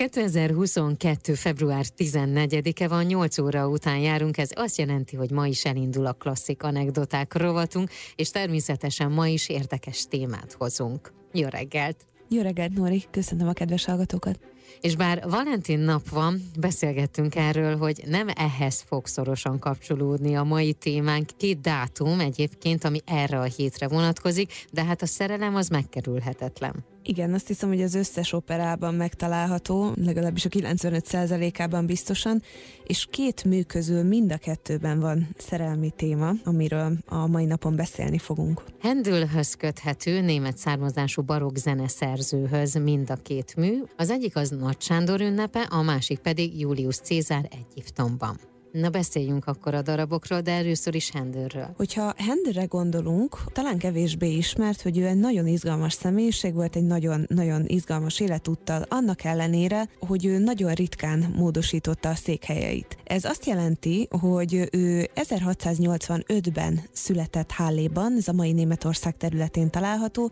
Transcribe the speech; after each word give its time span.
2022. 0.00 1.34
február 1.34 1.84
14-e 1.98 2.88
van, 2.88 3.04
8 3.04 3.38
óra 3.38 3.68
után 3.68 3.98
járunk, 3.98 4.38
ez 4.38 4.50
azt 4.54 4.78
jelenti, 4.78 5.16
hogy 5.16 5.30
ma 5.30 5.46
is 5.46 5.64
elindul 5.64 6.06
a 6.06 6.12
klasszik 6.12 6.62
anekdoták 6.62 7.34
rovatunk, 7.34 7.90
és 8.14 8.30
természetesen 8.30 9.10
ma 9.10 9.26
is 9.26 9.48
érdekes 9.48 10.04
témát 10.08 10.52
hozunk. 10.52 11.12
Jó 11.32 11.48
reggelt! 11.48 12.06
Jó 12.28 12.42
reggelt, 12.42 12.72
Nóri! 12.72 13.04
Köszönöm 13.10 13.48
a 13.48 13.52
kedves 13.52 13.84
hallgatókat! 13.84 14.38
És 14.80 14.96
bár 14.96 15.28
Valentin 15.28 15.78
nap 15.78 16.08
van, 16.08 16.42
beszélgettünk 16.58 17.34
erről, 17.34 17.76
hogy 17.76 18.02
nem 18.06 18.28
ehhez 18.34 18.80
fog 18.86 19.06
szorosan 19.06 19.58
kapcsolódni 19.58 20.36
a 20.36 20.44
mai 20.44 20.72
témánk. 20.72 21.30
Két 21.36 21.60
dátum 21.60 22.20
egyébként, 22.20 22.84
ami 22.84 23.00
erre 23.06 23.38
a 23.38 23.44
hétre 23.44 23.88
vonatkozik, 23.88 24.52
de 24.72 24.84
hát 24.84 25.02
a 25.02 25.06
szerelem 25.06 25.54
az 25.54 25.68
megkerülhetetlen. 25.68 26.89
Igen, 27.02 27.34
azt 27.34 27.46
hiszem, 27.46 27.68
hogy 27.68 27.82
az 27.82 27.94
összes 27.94 28.32
operában 28.32 28.94
megtalálható, 28.94 29.92
legalábbis 30.04 30.44
a 30.44 30.48
95%-ában 30.48 31.86
biztosan, 31.86 32.42
és 32.86 33.06
két 33.10 33.44
mű 33.44 33.62
közül 33.62 34.02
mind 34.02 34.32
a 34.32 34.36
kettőben 34.36 35.00
van 35.00 35.28
szerelmi 35.36 35.90
téma, 35.90 36.32
amiről 36.44 36.92
a 37.06 37.26
mai 37.26 37.44
napon 37.44 37.76
beszélni 37.76 38.18
fogunk. 38.18 38.62
Hendülhöz 38.80 39.54
köthető 39.54 40.20
német 40.20 40.56
származású 40.56 41.22
barokk 41.22 41.56
zeneszerzőhöz 41.56 42.74
mind 42.74 43.10
a 43.10 43.16
két 43.22 43.56
mű. 43.56 43.82
Az 43.96 44.10
egyik 44.10 44.36
az 44.36 44.50
Nagy 44.50 44.80
Sándor 44.80 45.20
ünnepe, 45.20 45.60
a 45.60 45.82
másik 45.82 46.18
pedig 46.18 46.60
Julius 46.60 46.96
Cézár 46.96 47.48
Egyiptomban. 47.50 48.49
Na 48.72 48.88
beszéljünk 48.88 49.46
akkor 49.46 49.74
a 49.74 49.82
darabokról, 49.82 50.40
de 50.40 50.52
először 50.52 50.94
is 50.94 51.10
Hendőrről. 51.10 51.74
Hogyha 51.76 52.12
Hendőre 52.16 52.64
gondolunk, 52.64 53.38
talán 53.52 53.78
kevésbé 53.78 54.36
ismert, 54.36 54.82
hogy 54.82 54.98
ő 54.98 55.06
egy 55.06 55.18
nagyon 55.18 55.46
izgalmas 55.46 55.92
személyiség 55.92 56.54
volt, 56.54 56.76
egy 56.76 56.86
nagyon-nagyon 56.86 57.64
izgalmas 57.66 58.20
életúttal, 58.20 58.84
annak 58.88 59.24
ellenére, 59.24 59.88
hogy 59.98 60.26
ő 60.26 60.38
nagyon 60.38 60.72
ritkán 60.72 61.34
módosította 61.36 62.08
a 62.08 62.14
székhelyeit. 62.14 62.96
Ez 63.04 63.24
azt 63.24 63.46
jelenti, 63.46 64.08
hogy 64.20 64.68
ő 64.72 65.08
1685-ben 65.14 66.80
született 66.92 67.50
Halléban, 67.50 68.14
ez 68.18 68.28
a 68.28 68.32
mai 68.32 68.52
Németország 68.52 69.16
területén 69.16 69.70
található, 69.70 70.30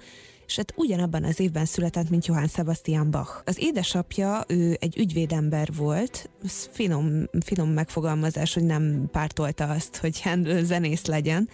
és 0.48 0.56
hát 0.56 0.72
ugyanabban 0.76 1.24
az 1.24 1.40
évben 1.40 1.64
született, 1.64 2.10
mint 2.10 2.26
Johann 2.26 2.46
Sebastian 2.46 3.10
Bach. 3.10 3.30
Az 3.44 3.56
édesapja, 3.60 4.44
ő 4.46 4.76
egy 4.80 4.98
ügyvédember 4.98 5.68
volt, 5.76 6.30
ez 6.44 6.68
finom, 6.72 7.28
finom 7.40 7.68
megfogalmazás, 7.70 8.54
hogy 8.54 8.64
nem 8.64 9.08
pártolta 9.12 9.64
azt, 9.64 9.96
hogy 9.96 10.22
Handel 10.22 10.64
zenész 10.64 11.04
legyen, 11.04 11.48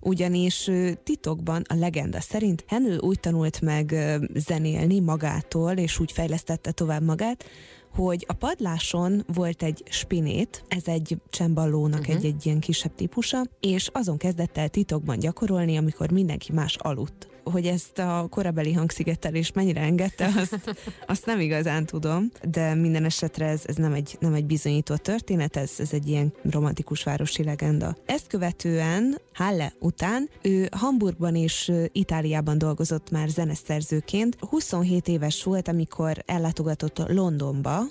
ugyanis 0.00 0.70
titokban 1.04 1.62
a 1.68 1.74
legenda 1.74 2.20
szerint 2.20 2.64
Handel 2.66 2.98
úgy 2.98 3.20
tanult 3.20 3.60
meg 3.60 3.94
zenélni 4.34 5.00
magától, 5.00 5.72
és 5.72 5.98
úgy 5.98 6.12
fejlesztette 6.12 6.70
tovább 6.70 7.02
magát, 7.02 7.44
hogy 7.94 8.24
a 8.28 8.32
padláson 8.32 9.24
volt 9.34 9.62
egy 9.62 9.82
spinét, 9.90 10.64
ez 10.68 10.82
egy 10.86 11.16
csemballónak 11.30 12.00
uh-huh. 12.00 12.16
egy, 12.16 12.24
egy 12.24 12.46
ilyen 12.46 12.60
kisebb 12.60 12.94
típusa, 12.94 13.42
és 13.60 13.88
azon 13.92 14.16
kezdett 14.16 14.58
el 14.58 14.68
titokban 14.68 15.18
gyakorolni, 15.18 15.76
amikor 15.76 16.10
mindenki 16.10 16.52
más 16.52 16.76
aludt 16.76 17.28
hogy 17.50 17.66
ezt 17.66 17.98
a 17.98 18.26
korabeli 18.30 18.72
hangszigetelést 18.72 19.54
mennyire 19.54 19.80
engedte, 19.80 20.32
azt, 20.36 20.76
azt 21.06 21.26
nem 21.26 21.40
igazán 21.40 21.86
tudom, 21.86 22.30
de 22.50 22.74
minden 22.74 23.04
esetre 23.04 23.46
ez, 23.46 23.62
ez 23.64 23.76
nem, 23.76 23.92
egy, 23.92 24.16
nem 24.20 24.34
egy 24.34 24.44
bizonyított 24.44 25.02
történet, 25.02 25.56
ez, 25.56 25.70
ez 25.78 25.92
egy 25.92 26.08
ilyen 26.08 26.32
romantikus 26.50 27.02
városi 27.02 27.44
legenda. 27.44 27.96
Ezt 28.06 28.26
követően, 28.26 29.20
Halle 29.34 29.72
után, 29.78 30.28
ő 30.42 30.68
Hamburgban 30.76 31.34
és 31.34 31.72
Itáliában 31.92 32.58
dolgozott 32.58 33.10
már 33.10 33.28
zeneszerzőként. 33.28 34.36
27 34.40 35.08
éves 35.08 35.42
volt, 35.42 35.68
amikor 35.68 36.22
ellátogatott 36.26 37.08
Londonba, 37.08 37.82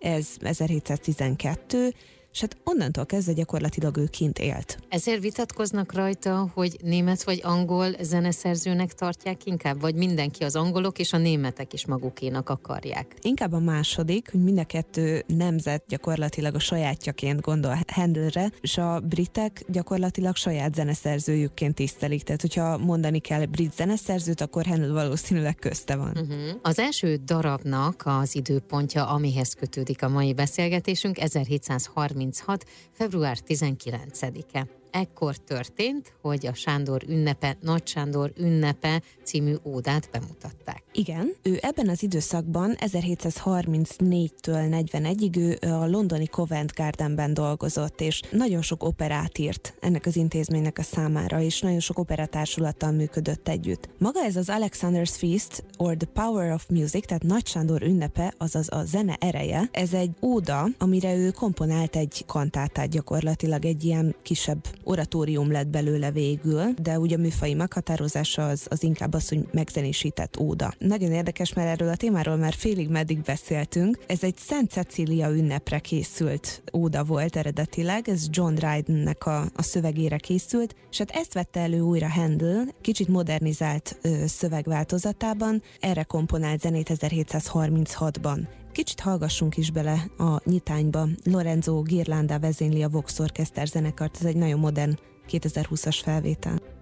ez 0.00 0.36
1712, 0.40 1.92
és 2.32 2.40
hát 2.40 2.56
onnantól 2.64 3.06
kezdve 3.06 3.32
gyakorlatilag 3.32 3.96
ő 3.96 4.06
kint 4.06 4.38
élt. 4.38 4.78
Ezért 4.88 5.20
vitatkoznak 5.20 5.92
rajta, 5.92 6.50
hogy 6.54 6.76
német 6.82 7.22
vagy 7.22 7.40
angol 7.42 7.92
zeneszerzőnek 8.00 8.92
tartják 8.92 9.44
inkább, 9.44 9.80
vagy 9.80 9.94
mindenki 9.94 10.44
az 10.44 10.56
angolok 10.56 10.98
és 10.98 11.12
a 11.12 11.18
németek 11.18 11.72
is 11.72 11.86
magukénak 11.86 12.48
akarják? 12.48 13.14
Inkább 13.22 13.52
a 13.52 13.58
második, 13.58 14.30
hogy 14.30 14.42
mind 14.42 14.58
a 14.58 14.64
kettő 14.64 15.24
nemzet 15.26 15.84
gyakorlatilag 15.88 16.54
a 16.54 16.58
sajátjaként 16.58 17.40
gondol 17.40 17.78
Handelre, 17.86 18.50
és 18.60 18.78
a 18.78 19.00
britek 19.00 19.64
gyakorlatilag 19.68 20.36
saját 20.36 20.74
zeneszerzőjükként 20.74 21.74
tisztelik. 21.74 22.22
Tehát, 22.22 22.40
hogyha 22.40 22.78
mondani 22.78 23.18
kell 23.18 23.44
brit 23.44 23.74
zeneszerzőt, 23.74 24.40
akkor 24.40 24.66
Handel 24.66 24.92
valószínűleg 24.92 25.54
közte 25.54 25.96
van. 25.96 26.10
Uh-huh. 26.10 26.58
Az 26.62 26.78
első 26.78 27.20
darabnak 27.24 28.02
az 28.04 28.34
időpontja, 28.34 29.06
amihez 29.08 29.54
kötődik 29.54 30.02
a 30.02 30.08
mai 30.08 30.34
beszélgetésünk, 30.34 31.18
1730 31.18 31.86
1936. 32.20 32.64
február 32.90 33.36
19-e 33.48 34.79
ekkor 34.90 35.36
történt, 35.36 36.12
hogy 36.22 36.46
a 36.46 36.54
Sándor 36.54 37.02
ünnepe, 37.08 37.56
Nagy 37.60 37.86
Sándor 37.86 38.32
ünnepe 38.36 39.02
című 39.22 39.54
ódát 39.64 40.08
bemutatták. 40.12 40.82
Igen, 40.92 41.34
ő 41.42 41.58
ebben 41.62 41.88
az 41.88 42.02
időszakban 42.02 42.76
1734-től 42.78 44.28
41-ig 44.42 45.36
ő 45.36 45.72
a 45.72 45.86
londoni 45.86 46.26
Covent 46.26 46.74
Gardenben 46.74 47.34
dolgozott, 47.34 48.00
és 48.00 48.22
nagyon 48.30 48.62
sok 48.62 48.84
operát 48.84 49.38
írt 49.38 49.74
ennek 49.80 50.06
az 50.06 50.16
intézménynek 50.16 50.78
a 50.78 50.82
számára, 50.82 51.40
és 51.40 51.60
nagyon 51.60 51.80
sok 51.80 51.98
operatársulattal 51.98 52.90
működött 52.90 53.48
együtt. 53.48 53.88
Maga 53.98 54.24
ez 54.24 54.36
az 54.36 54.48
Alexander's 54.50 55.14
Feast, 55.16 55.64
or 55.76 55.96
the 55.96 56.08
Power 56.12 56.52
of 56.52 56.66
Music, 56.68 57.06
tehát 57.06 57.22
Nagy 57.22 57.46
Sándor 57.46 57.82
ünnepe, 57.82 58.34
azaz 58.38 58.72
a 58.72 58.84
zene 58.84 59.16
ereje, 59.20 59.68
ez 59.72 59.92
egy 59.92 60.10
óda, 60.22 60.66
amire 60.78 61.14
ő 61.14 61.30
komponált 61.30 61.96
egy 61.96 62.24
kantátát 62.26 62.88
gyakorlatilag, 62.88 63.64
egy 63.64 63.84
ilyen 63.84 64.14
kisebb 64.22 64.64
oratórium 64.84 65.50
lett 65.50 65.68
belőle 65.68 66.10
végül, 66.10 66.74
de 66.82 66.98
ugye 66.98 67.16
a 67.16 67.20
műfai 67.20 67.54
meghatározása 67.54 68.48
az, 68.48 68.66
az 68.68 68.82
inkább 68.82 69.14
az, 69.14 69.28
hogy 69.28 69.46
megzenésített 69.52 70.38
óda. 70.38 70.72
Nagyon 70.78 71.12
érdekes, 71.12 71.52
mert 71.52 71.68
erről 71.68 71.88
a 71.88 71.96
témáról 71.96 72.36
már 72.36 72.52
félig 72.52 72.88
meddig 72.88 73.20
beszéltünk. 73.20 73.98
Ez 74.06 74.22
egy 74.22 74.36
Szent 74.36 74.70
Cecília 74.70 75.30
ünnepre 75.30 75.78
készült 75.78 76.62
óda 76.72 77.04
volt 77.04 77.36
eredetileg, 77.36 78.08
ez 78.08 78.26
John 78.30 78.54
Drydennek 78.54 79.26
a, 79.26 79.40
a 79.54 79.62
szövegére 79.62 80.16
készült, 80.16 80.74
és 80.90 80.98
hát 80.98 81.10
ezt 81.10 81.34
vette 81.34 81.60
elő 81.60 81.80
újra 81.80 82.08
Handel, 82.08 82.68
kicsit 82.80 83.08
modernizált 83.08 83.98
ö, 84.02 84.26
szövegváltozatában, 84.26 85.62
erre 85.80 86.02
komponált 86.02 86.60
zenét 86.60 86.90
1736-ban. 86.94 88.59
Kicsit 88.72 89.00
hallgassunk 89.00 89.56
is 89.56 89.70
bele 89.70 90.10
a 90.18 90.40
nyitányba. 90.44 91.06
Lorenzo 91.24 91.82
Girlanda 91.82 92.38
vezényli 92.38 92.82
a 92.82 92.88
Vox 92.88 93.18
Orchester 93.18 93.66
zenekart, 93.66 94.16
ez 94.20 94.24
egy 94.24 94.36
nagyon 94.36 94.58
modern 94.58 94.98
2020-as 95.28 96.00
felvétel. 96.02 96.79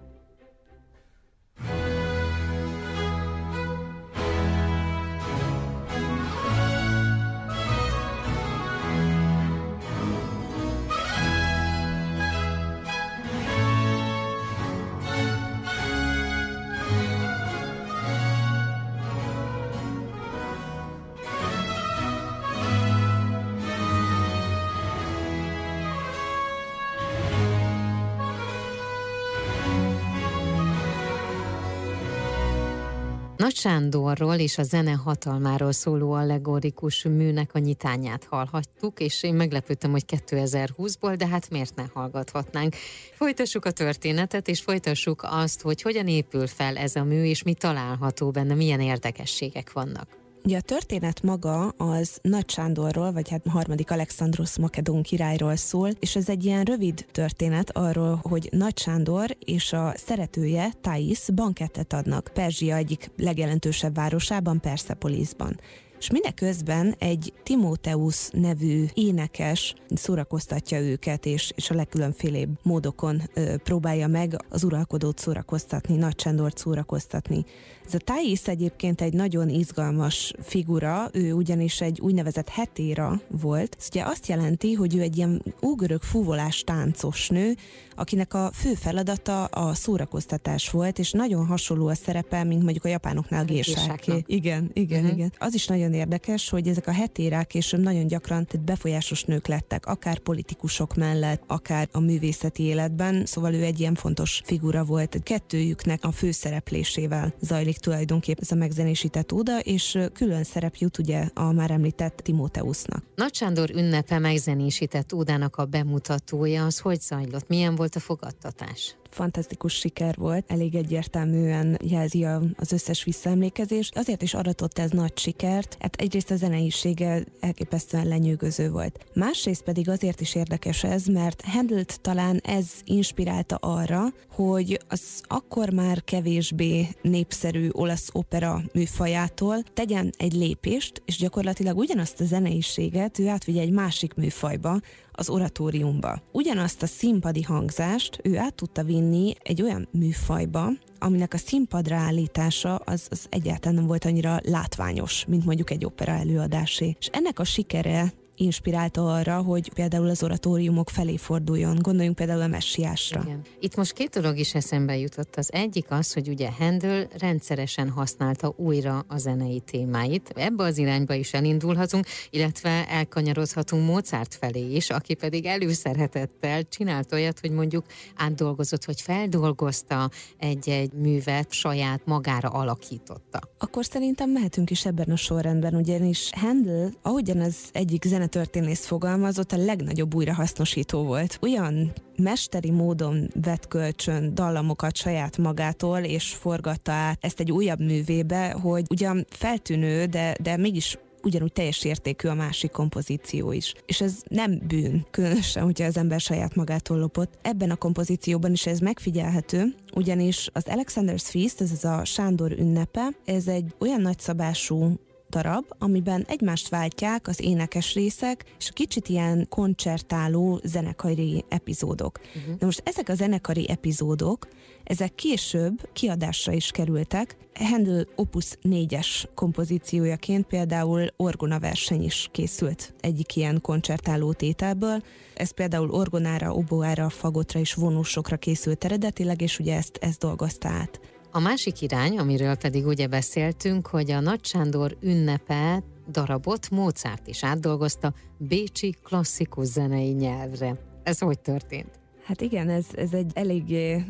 Nagy 33.39 33.55
Sándorról 33.55 34.35
és 34.35 34.57
a 34.57 34.63
zene 34.63 34.91
hatalmáról 34.91 35.71
szóló 35.71 36.11
allegorikus 36.11 37.03
műnek 37.03 37.49
a 37.53 37.59
nyitányát 37.59 38.23
hallhattuk, 38.29 38.99
és 38.99 39.23
én 39.23 39.33
meglepődtem, 39.33 39.91
hogy 39.91 40.03
2020-ból, 40.07 41.15
de 41.17 41.27
hát 41.27 41.49
miért 41.49 41.75
ne 41.75 41.83
hallgathatnánk. 41.93 42.75
Folytassuk 43.13 43.65
a 43.65 43.71
történetet, 43.71 44.47
és 44.47 44.61
folytassuk 44.61 45.21
azt, 45.29 45.61
hogy 45.61 45.81
hogyan 45.81 46.07
épül 46.07 46.47
fel 46.47 46.77
ez 46.77 46.95
a 46.95 47.03
mű, 47.03 47.23
és 47.23 47.43
mi 47.43 47.53
található 47.53 48.31
benne, 48.31 48.53
milyen 48.53 48.81
érdekességek 48.81 49.71
vannak. 49.71 50.18
Ugye 50.43 50.57
a 50.57 50.61
történet 50.61 51.21
maga 51.21 51.67
az 51.67 52.19
Nagy 52.21 52.49
Sándorról, 52.49 53.11
vagy 53.11 53.29
hát 53.29 53.47
harmadik 53.47 53.91
Alexandros 53.91 54.57
Makedón 54.57 55.01
királyról 55.01 55.55
szól, 55.55 55.89
és 55.99 56.15
ez 56.15 56.29
egy 56.29 56.45
ilyen 56.45 56.63
rövid 56.63 57.05
történet 57.11 57.69
arról, 57.69 58.19
hogy 58.21 58.49
Nagy 58.51 58.77
Sándor 58.77 59.37
és 59.39 59.73
a 59.73 59.93
szeretője, 59.95 60.71
Thais 60.81 61.25
bankettet 61.33 61.93
adnak 61.93 62.31
Perzsia 62.33 62.75
egyik 62.75 63.11
legjelentősebb 63.17 63.95
városában, 63.95 64.59
Perszepolisban 64.59 65.59
és 65.99 66.09
mindeközben 66.09 66.95
egy 66.97 67.33
Timóteusz 67.43 68.29
nevű 68.33 68.85
énekes 68.93 69.75
szórakoztatja 69.95 70.79
őket, 70.79 71.25
és, 71.25 71.51
és 71.55 71.69
a 71.69 71.75
legkülönfélébb 71.75 72.49
módokon 72.63 73.21
ö, 73.33 73.57
próbálja 73.57 74.07
meg 74.07 74.35
az 74.49 74.63
uralkodót 74.63 75.19
szórakoztatni, 75.19 75.95
Nagy 75.95 76.15
Csendort 76.15 76.57
szórakoztatni. 76.57 77.45
Ez 77.85 77.93
a 77.93 77.97
Thais 77.97 78.47
egyébként 78.47 79.01
egy 79.01 79.13
nagyon 79.13 79.49
izgalmas 79.49 80.33
figura, 80.43 81.09
ő 81.13 81.33
ugyanis 81.33 81.81
egy 81.81 81.99
úgynevezett 82.01 82.49
hetéra 82.49 83.21
volt. 83.27 83.75
Ez 83.79 83.87
ugye 83.89 84.03
azt 84.03 84.27
jelenti, 84.27 84.73
hogy 84.73 84.95
ő 84.95 85.01
egy 85.01 85.17
ilyen 85.17 85.43
ógörög 85.65 86.01
fúvolás 86.01 86.63
táncos 86.63 87.29
nő, 87.29 87.55
akinek 87.99 88.33
a 88.33 88.51
fő 88.53 88.73
feladata 88.73 89.45
a 89.45 89.73
szórakoztatás 89.73 90.69
volt, 90.69 90.99
és 90.99 91.11
nagyon 91.11 91.45
hasonló 91.45 91.87
a 91.87 91.95
szerepe, 91.95 92.43
mint 92.43 92.63
mondjuk 92.63 92.85
a 92.85 92.87
japánoknál 92.87 93.41
a 93.41 93.45
gésáké. 93.45 94.23
Igen, 94.25 94.69
igen, 94.73 94.99
uh-huh. 94.99 95.17
igen. 95.17 95.33
Az 95.37 95.53
is 95.53 95.67
nagyon 95.67 95.93
érdekes, 95.93 96.49
hogy 96.49 96.67
ezek 96.67 96.87
a 96.87 96.91
hetérák 96.91 97.47
később 97.47 97.79
nagyon 97.79 98.07
gyakran 98.07 98.45
tehát 98.45 98.65
befolyásos 98.65 99.23
nők 99.23 99.47
lettek, 99.47 99.85
akár 99.85 100.19
politikusok 100.19 100.95
mellett, 100.95 101.43
akár 101.47 101.87
a 101.91 101.99
művészeti 101.99 102.63
életben, 102.63 103.25
szóval 103.25 103.53
ő 103.53 103.63
egy 103.63 103.79
ilyen 103.79 103.95
fontos 103.95 104.41
figura 104.45 104.83
volt. 104.83 105.19
Kettőjüknek 105.23 106.03
a 106.03 106.11
főszereplésével 106.11 107.33
zajlik 107.39 107.77
tulajdonképpen 107.77 108.43
ez 108.43 108.51
a 108.51 108.55
megzenésített 108.55 109.31
óda, 109.31 109.59
és 109.59 109.97
külön 110.13 110.43
szerep 110.43 110.75
jut 110.75 110.97
ugye 110.97 111.29
a 111.33 111.51
már 111.51 111.71
említett 111.71 112.15
Timóteusznak. 112.15 113.03
Nagy 113.15 113.35
Sándor 113.35 113.69
ünnepe 113.69 114.19
megzenésített 114.19 115.13
ódának 115.13 115.55
a 115.55 115.65
bemutatója, 115.65 116.65
az 116.65 116.79
hogy 116.79 117.01
zajlott? 117.01 117.47
Milyen 117.47 117.75
volt 117.75 117.88
a 117.95 117.99
fogadtatás? 117.99 118.98
Fantasztikus 119.09 119.73
siker 119.73 120.15
volt, 120.17 120.45
elég 120.47 120.75
egyértelműen 120.75 121.77
jelzi 121.83 122.25
az 122.55 122.71
összes 122.71 123.03
visszaemlékezés. 123.03 123.89
Azért 123.93 124.21
is 124.21 124.33
aratott 124.33 124.77
ez 124.79 124.91
nagy 124.91 125.17
sikert, 125.17 125.77
hát 125.79 125.95
egyrészt 125.95 126.31
a 126.31 126.35
zeneisége 126.35 127.23
elképesztően 127.39 128.07
lenyűgöző 128.07 128.71
volt. 128.71 129.05
Másrészt 129.13 129.63
pedig 129.63 129.89
azért 129.89 130.21
is 130.21 130.35
érdekes 130.35 130.83
ez, 130.83 131.05
mert 131.05 131.41
Handelt 131.41 132.01
talán 132.01 132.41
ez 132.43 132.67
inspirálta 132.83 133.55
arra, 133.55 134.03
hogy 134.31 134.79
az 134.87 135.01
akkor 135.27 135.69
már 135.69 136.03
kevésbé 136.03 136.87
népszerű 137.01 137.69
olasz 137.71 138.09
opera 138.11 138.61
műfajától 138.73 139.63
tegyen 139.73 140.13
egy 140.17 140.33
lépést, 140.33 141.01
és 141.05 141.17
gyakorlatilag 141.17 141.77
ugyanazt 141.77 142.21
a 142.21 142.25
zeneiséget 142.25 143.19
ő 143.19 143.27
átvigye 143.27 143.61
egy 143.61 143.71
másik 143.71 144.13
műfajba, 144.13 144.79
az 145.19 145.29
oratóriumba. 145.29 146.21
Ugyanazt 146.31 146.81
a 146.83 146.85
színpadi 146.85 147.41
hangzást 147.41 148.19
ő 148.23 148.37
át 148.37 148.53
tudta 148.53 148.83
vinni 148.83 148.98
egy 149.43 149.61
olyan 149.61 149.87
műfajba, 149.91 150.69
aminek 150.99 151.33
a 151.33 151.37
színpadra 151.37 151.95
állítása 151.95 152.75
az, 152.75 153.07
az 153.09 153.25
egyáltalán 153.29 153.75
nem 153.75 153.85
volt 153.85 154.05
annyira 154.05 154.39
látványos, 154.43 155.25
mint 155.27 155.45
mondjuk 155.45 155.69
egy 155.69 155.85
opera 155.85 156.11
előadásé. 156.11 156.95
És 156.99 157.07
ennek 157.11 157.39
a 157.39 157.43
sikere 157.43 158.13
inspirálta 158.39 159.13
arra, 159.13 159.41
hogy 159.41 159.73
például 159.73 160.09
az 160.09 160.23
oratóriumok 160.23 160.89
felé 160.89 161.17
forduljon. 161.17 161.77
Gondoljunk 161.81 162.15
például 162.15 162.41
a 162.41 162.47
messiásra. 162.47 163.21
Igen. 163.25 163.41
Itt 163.59 163.75
most 163.75 163.93
két 163.93 164.09
dolog 164.09 164.37
is 164.37 164.55
eszembe 164.55 164.97
jutott. 164.97 165.35
Az 165.35 165.53
egyik 165.53 165.85
az, 165.89 166.13
hogy 166.13 166.27
ugye 166.29 166.51
Handel 166.51 167.07
rendszeresen 167.17 167.89
használta 167.89 168.53
újra 168.55 169.05
a 169.07 169.17
zenei 169.17 169.59
témáit. 169.59 170.33
Ebbe 170.35 170.63
az 170.63 170.77
irányba 170.77 171.13
is 171.13 171.33
elindulhatunk, 171.33 172.05
illetve 172.29 172.87
elkanyarodhatunk 172.89 173.85
Mozart 173.85 174.35
felé 174.35 174.75
is, 174.75 174.89
aki 174.89 175.13
pedig 175.13 175.45
előszeretettel 175.45 176.63
csinált 176.63 177.13
olyat, 177.13 177.39
hogy 177.39 177.51
mondjuk 177.51 177.85
átdolgozott, 178.15 178.85
hogy 178.85 179.01
feldolgozta 179.01 180.09
egy-egy 180.37 180.93
művet, 180.93 181.51
saját 181.51 182.01
magára 182.05 182.49
alakította. 182.49 183.39
Akkor 183.57 183.85
szerintem 183.85 184.29
mehetünk 184.29 184.69
is 184.69 184.85
ebben 184.85 185.09
a 185.09 185.15
sorrendben, 185.15 185.75
ugyanis 185.75 186.29
Handel, 186.35 186.93
ahogyan 187.01 187.39
az 187.39 187.55
egyik 187.71 188.03
zene 188.05 188.27
történész 188.29 188.85
fogalmazott, 188.85 189.51
a 189.51 189.57
legnagyobb 189.57 190.15
újrahasznosító 190.15 191.03
volt. 191.03 191.37
Olyan 191.41 191.93
mesteri 192.17 192.71
módon 192.71 193.29
vett 193.41 193.67
kölcsön 193.67 194.35
dallamokat 194.35 194.95
saját 194.95 195.37
magától, 195.37 195.99
és 195.99 196.33
forgatta 196.33 196.91
át 196.91 197.17
ezt 197.21 197.39
egy 197.39 197.51
újabb 197.51 197.79
művébe, 197.79 198.51
hogy 198.51 198.85
ugyan 198.89 199.25
feltűnő, 199.29 200.05
de, 200.05 200.35
de 200.41 200.57
mégis 200.57 200.97
ugyanúgy 201.23 201.53
teljes 201.53 201.83
értékű 201.83 202.27
a 202.27 202.33
másik 202.33 202.71
kompozíció 202.71 203.51
is. 203.51 203.73
És 203.85 204.01
ez 204.01 204.13
nem 204.27 204.61
bűn, 204.67 205.05
különösen, 205.11 205.63
hogyha 205.63 205.85
az 205.85 205.97
ember 205.97 206.19
saját 206.19 206.55
magától 206.55 206.97
lopott. 206.97 207.33
Ebben 207.41 207.71
a 207.71 207.75
kompozícióban 207.75 208.51
is 208.51 208.65
ez 208.65 208.79
megfigyelhető, 208.79 209.75
ugyanis 209.93 210.49
az 210.53 210.65
Alexander's 210.67 211.23
Feast, 211.23 211.61
ez 211.61 211.71
az 211.71 211.85
a 211.85 212.05
Sándor 212.05 212.51
ünnepe, 212.51 213.09
ez 213.25 213.47
egy 213.47 213.73
olyan 213.79 214.01
nagyszabású 214.01 214.99
darab, 215.29 215.65
amiben 215.77 216.25
egymást 216.27 216.69
váltják 216.69 217.27
az 217.27 217.41
énekes 217.41 217.93
részek, 217.93 218.45
és 218.59 218.71
kicsit 218.73 219.09
ilyen 219.09 219.45
koncertáló 219.49 220.59
zenekari 220.63 221.45
epizódok. 221.47 222.19
Uh-huh. 222.35 222.55
Na 222.59 222.65
most 222.65 222.81
ezek 222.85 223.09
a 223.09 223.13
zenekari 223.13 223.69
epizódok, 223.69 224.47
ezek 224.83 225.15
később 225.15 225.89
kiadásra 225.93 226.51
is 226.51 226.71
kerültek. 226.71 227.37
Handel 227.53 228.07
Opus 228.15 228.45
4-es 228.63 229.23
kompozíciójaként 229.35 230.45
például 230.45 231.07
orgona 231.17 231.59
verseny 231.59 232.03
is 232.03 232.29
készült 232.31 232.93
egyik 232.99 233.35
ilyen 233.35 233.61
koncertáló 233.61 234.33
tételből. 234.33 235.01
Ez 235.35 235.51
például 235.51 235.89
orgonára, 235.91 236.53
oboára, 236.53 237.09
fagotra 237.09 237.59
és 237.59 237.73
vonósokra 237.73 238.37
készült 238.37 238.85
eredetileg, 238.85 239.41
és 239.41 239.59
ugye 239.59 239.75
ezt, 239.75 239.97
ezt 240.01 240.19
dolgozta 240.19 240.67
át. 240.67 240.99
A 241.31 241.39
másik 241.39 241.81
irány, 241.81 242.17
amiről 242.17 242.55
pedig 242.55 242.85
ugye 242.85 243.07
beszéltünk, 243.07 243.87
hogy 243.87 244.11
a 244.11 244.19
Nagy 244.19 244.45
Sándor 244.45 244.97
ünnepe 245.01 245.83
darabot 246.11 246.69
Mozart 246.69 247.27
is 247.27 247.43
átdolgozta 247.43 248.13
bécsi 248.37 248.95
klasszikus 249.03 249.65
zenei 249.65 250.11
nyelvre. 250.11 250.75
Ez 251.03 251.19
hogy 251.19 251.39
történt? 251.39 251.99
Hát 252.23 252.41
igen, 252.41 252.69
ez, 252.69 252.85
ez 252.95 253.13
egy 253.13 253.31
eléggé 253.33 254.03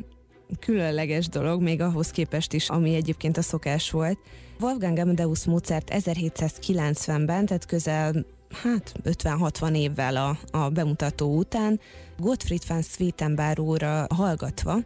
különleges 0.59 1.27
dolog, 1.27 1.61
még 1.61 1.81
ahhoz 1.81 2.11
képest 2.11 2.53
is, 2.53 2.69
ami 2.69 2.95
egyébként 2.95 3.37
a 3.37 3.41
szokás 3.41 3.91
volt. 3.91 4.19
Wolfgang 4.59 4.97
Amadeus 4.97 5.45
Mozart 5.45 5.91
1790-ben, 5.93 7.45
tehát 7.45 7.65
közel 7.65 8.25
hát 8.63 8.93
50-60 9.03 9.75
évvel 9.75 10.15
a, 10.15 10.57
a 10.57 10.69
bemutató 10.69 11.37
után 11.37 11.79
Gottfried 12.17 12.67
van 12.67 12.81
Sweetenbauer 12.81 14.07
hallgatva 14.15 14.77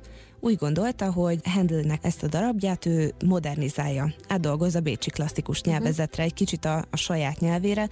úgy 0.44 0.56
gondolta, 0.56 1.12
hogy 1.12 1.40
Handelnek 1.44 2.00
ezt 2.04 2.24
a 2.24 2.28
darabját 2.28 2.86
ő 2.86 3.14
modernizálja, 3.26 4.14
átdolgozza 4.28 4.78
a 4.78 4.82
bécsi 4.82 5.10
klasszikus 5.10 5.62
mhm. 5.62 5.70
nyelvezetre, 5.70 6.24
egy 6.24 6.34
kicsit 6.34 6.66
a, 6.66 6.86
a 6.90 6.98
saját 6.98 7.40
nyelvére, 7.40 7.90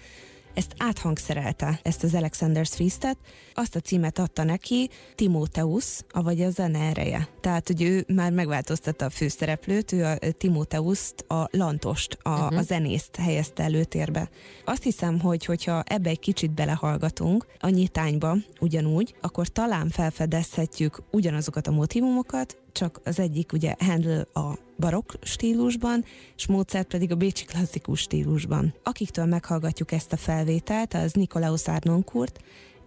ezt 0.54 0.74
áthangszerelte, 0.78 1.80
ezt 1.84 2.04
az 2.04 2.12
Alexander's 2.14 2.72
Feastet, 2.76 3.18
azt 3.54 3.76
a 3.76 3.80
címet 3.80 4.20
adta 4.20 4.44
neki 4.44 4.90
Timóteusz, 5.16 6.06
avagy 6.12 6.42
a 6.42 6.50
zene 6.50 6.80
ereje. 6.80 7.28
Tehát, 7.42 7.68
hogy 7.68 7.82
ő 7.82 8.06
már 8.08 8.32
megváltoztatta 8.32 9.06
a 9.06 9.10
főszereplőt, 9.10 9.92
ő 9.92 10.04
a 10.04 10.18
Timóteuszt, 10.38 11.26
a 11.28 11.48
lantost, 11.52 12.18
a, 12.22 12.30
uh-huh. 12.30 12.58
a 12.58 12.62
zenészt 12.62 13.16
helyezte 13.16 13.64
előtérbe. 13.64 14.30
Azt 14.66 14.84
hiszem, 14.84 15.20
hogy 15.20 15.46
hogyha 15.46 15.84
ebbe 15.86 16.10
egy 16.10 16.20
kicsit 16.20 16.52
belehallgatunk, 16.52 17.46
a 17.60 17.70
nyitányba 17.70 18.36
ugyanúgy, 18.60 19.16
akkor 19.22 19.48
talán 19.48 19.90
felfedezhetjük 19.90 21.04
ugyanazokat 21.12 21.68
a 21.68 21.72
motivumokat, 21.72 22.58
csak 22.72 23.02
az 23.04 23.20
egyik 23.20 23.54
ugye 23.54 23.76
Handel 23.80 24.28
a 24.34 24.58
barokk 24.82 25.12
stílusban, 25.22 26.06
és 26.36 26.48
Mozart 26.48 26.88
pedig 26.88 27.12
a 27.12 27.16
bécsi 27.16 27.46
klasszikus 27.46 28.00
stílusban. 28.00 28.74
Akiktől 28.84 29.26
meghallgatjuk 29.26 29.92
ezt 29.92 30.14
a 30.14 30.18
felvételt, 30.18 30.94
az 30.94 31.14
Nikolaus 31.14 31.68
Arnonkurt, 31.68 32.40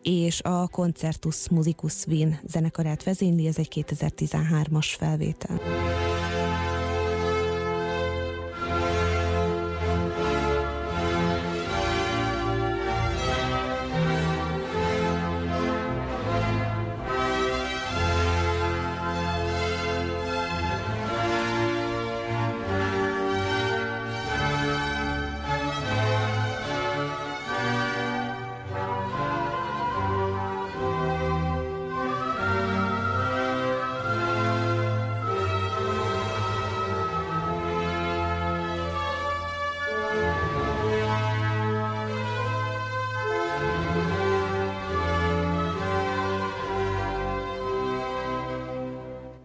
és 0.03 0.41
a 0.43 0.69
Concertus 0.69 1.49
Musicus 1.49 2.07
Wien 2.07 2.41
zenekarát 2.47 3.03
vezényli, 3.03 3.47
ez 3.47 3.59
egy 3.59 3.85
2013-as 3.89 4.95
felvétel. 4.99 5.61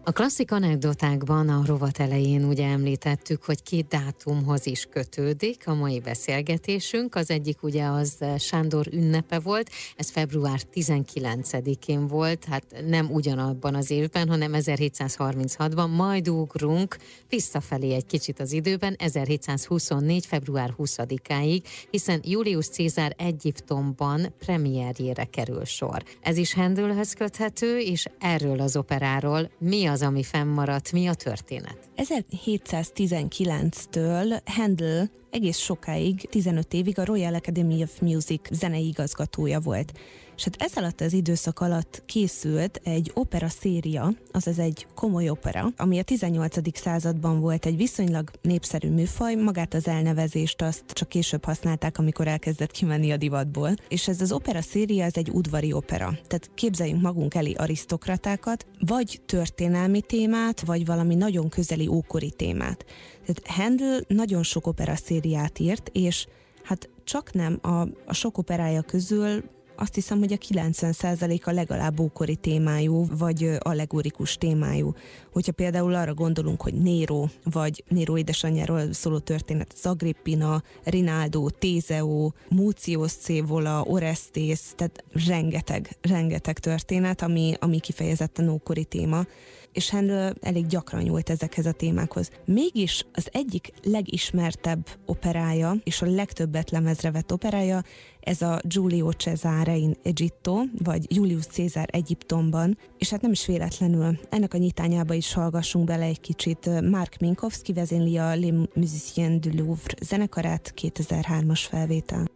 A 0.10 0.12
klasszik 0.12 0.52
anekdotákban 0.52 1.50
a 1.50 1.64
rovat 1.66 2.00
elején 2.00 2.44
ugye 2.44 2.68
említettük, 2.68 3.44
hogy 3.44 3.64
két 3.64 3.88
dátumhoz 3.88 4.66
is 4.66 4.88
kötődik 4.92 5.68
a 5.68 5.74
mai 5.74 6.00
beszélgetésünk. 6.00 7.16
Az 7.16 7.30
egyik 7.30 7.64
ugye 7.64 7.86
az 7.86 8.18
Sándor 8.38 8.88
ünnepe 8.92 9.40
volt, 9.40 9.70
ez 9.96 10.10
február 10.10 10.60
19-én 10.74 12.08
volt, 12.08 12.46
hát 12.46 12.64
nem 12.88 13.12
ugyanabban 13.12 13.76
az 13.76 13.90
évben, 13.90 14.30
hanem 14.30 14.52
1736-ban, 14.56 15.96
majd 15.96 16.30
ugrunk 16.30 16.98
visszafelé 17.28 17.94
egy 17.94 18.06
kicsit 18.06 18.40
az 18.40 18.52
időben, 18.52 18.96
1724. 18.98 20.26
február 20.26 20.74
20-áig, 20.78 21.64
hiszen 21.90 22.22
Julius 22.24 22.68
Cézár 22.68 23.16
Egyiptomban 23.18 24.34
premierjére 24.40 25.24
kerül 25.24 25.66
sor. 25.66 26.04
Ez 26.22 26.38
is 26.38 26.54
Handelhöz 26.54 27.14
köthető, 27.14 27.80
és 27.80 28.06
erről 28.20 28.60
az 28.60 28.78
operáról 28.78 29.50
mi 29.60 29.86
az, 29.86 29.98
ami 30.02 30.24
fennmaradt, 30.24 30.92
mi 30.92 31.08
a 31.08 31.14
történet? 31.14 31.78
1719-től 31.98 34.42
Handel 34.46 35.10
egész 35.32 35.58
sokáig, 35.58 36.30
15 36.30 36.74
évig 36.74 37.00
a 37.00 37.06
Royal 37.06 37.34
Academy 37.34 37.82
of 37.82 38.00
Music 38.02 38.54
zenei 38.54 38.88
igazgatója 38.88 39.60
volt. 39.60 39.92
És 40.40 40.46
hát 40.46 40.56
ez 40.62 40.76
alatt 40.76 41.02
az 41.02 41.14
időszak 41.14 41.60
alatt 41.60 42.04
készült 42.06 42.82
egy 42.84 43.12
opera 43.14 43.50
széria, 43.50 44.14
azaz 44.32 44.60
egy 44.60 44.88
komoly 44.96 45.30
opera, 45.30 45.68
ami 45.78 46.00
a 46.00 46.04
18. 46.04 46.78
században 46.80 47.40
volt 47.40 47.66
egy 47.66 47.78
viszonylag 47.78 48.32
népszerű 48.42 48.90
műfaj, 48.90 49.36
magát 49.36 49.74
az 49.74 49.88
elnevezést 49.88 50.62
azt 50.62 50.84
csak 50.88 51.10
később 51.10 51.46
használták, 51.46 51.98
amikor 51.98 52.28
elkezdett 52.28 52.72
kimenni 52.72 53.12
a 53.12 53.18
divatból. 53.18 53.74
És 53.88 54.08
ez 54.08 54.22
az 54.22 54.32
opera 54.32 54.62
széria, 54.62 55.06
ez 55.06 55.16
egy 55.16 55.30
udvari 55.30 55.74
opera. 55.74 56.06
Tehát 56.28 56.52
képzeljünk 56.54 57.02
magunk 57.02 57.36
elé 57.36 57.54
arisztokratákat, 57.54 58.66
vagy 58.80 59.22
történelmi 59.26 60.02
témát, 60.02 60.62
vagy 60.62 60.86
valami 60.86 61.16
nagyon 61.16 61.50
közeli 61.50 61.88
ókori 61.88 62.32
témát. 62.32 62.86
Tehát 63.30 63.62
Handel 63.62 64.02
nagyon 64.08 64.44
sok 64.44 64.68
opera 64.68 64.96
szériát 64.96 65.60
írt, 65.60 65.90
és 65.94 66.28
hát 66.64 66.90
csak 67.04 67.34
nem 67.34 67.60
a, 67.62 67.82
a 68.06 68.14
sok 68.14 68.38
operája 68.38 68.82
közül 68.82 69.44
azt 69.76 69.96
hiszem, 69.96 70.20
hogy 70.20 70.34
a 70.34 70.38
90%-a 70.38 71.52
legalább 71.52 72.00
ókori 72.00 72.36
témájú, 72.36 73.06
vagy 73.18 73.52
allegorikus 73.60 74.38
témájú. 74.38 74.94
Hogyha 75.32 75.52
például 75.52 75.94
arra 75.94 76.14
gondolunk, 76.14 76.62
hogy 76.62 76.74
Nero, 76.74 77.26
vagy 77.44 77.84
Nero 77.88 78.18
édesanyjáról 78.18 78.94
szóló 78.94 79.18
történet, 79.18 79.76
Zagrippina, 79.82 80.64
Rinaldo, 80.84 81.50
Tézeó, 81.50 82.34
Mucius 82.50 83.12
Cévola, 83.12 83.84
Orestes, 83.84 84.60
tehát 84.76 85.04
rengeteg, 85.28 85.98
rengeteg 86.02 86.60
történet, 86.60 87.22
ami, 87.22 87.54
ami 87.60 87.80
kifejezetten 87.80 88.50
ókori 88.50 88.84
téma 88.84 89.26
és 89.74 89.90
Handel 89.90 90.36
elég 90.42 90.68
gyakran 90.68 91.02
nyúlt 91.02 91.30
ezekhez 91.30 91.66
a 91.66 91.72
témákhoz. 91.72 92.30
Mégis 92.46 93.06
az 93.14 93.30
egyik 93.32 93.72
legismertebb 93.84 94.88
operája, 95.06 95.76
és 95.84 96.02
a 96.02 96.06
legtöbbet 96.06 96.72
lemezre 96.72 97.12
vett 97.12 97.34
operája, 97.34 97.84
ez 98.20 98.42
a 98.42 98.60
Giulio 98.64 99.12
Cesare 99.12 99.76
in 99.76 99.96
Egitto, 100.04 100.62
vagy 100.84 101.16
Julius 101.16 101.46
Caesar 101.46 101.88
Egyiptomban, 101.92 102.78
és 102.98 103.10
hát 103.10 103.22
nem 103.22 103.32
is 103.32 103.46
véletlenül. 103.46 104.20
Ennek 104.30 104.54
a 104.54 104.58
nyitányába 104.58 105.14
is 105.14 105.34
hallgassunk 105.34 105.86
bele 105.86 106.06
egy 106.06 106.20
kicsit. 106.20 106.82
Mark 106.90 107.18
Minkowski 107.20 107.74
vezényli 107.74 108.18
a 108.18 108.36
Les 108.36 108.54
Musiciens 108.74 109.40
du 109.40 109.58
Louvre 109.58 109.94
zenekarát, 110.02 110.74
2003-as 110.82 111.66
felvétel. 111.70 112.28